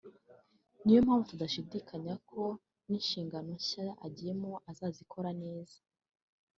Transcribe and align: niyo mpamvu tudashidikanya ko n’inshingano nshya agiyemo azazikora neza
niyo 0.83 0.99
mpamvu 1.05 1.25
tudashidikanya 1.31 2.13
ko 2.29 2.41
n’inshingano 2.87 3.51
nshya 3.59 3.85
agiyemo 4.05 4.51
azazikora 4.71 5.29
neza 5.43 5.77